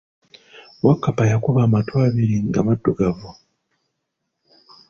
[0.85, 3.29] Wakkapa yakuba amattu abiri nga maddugavu.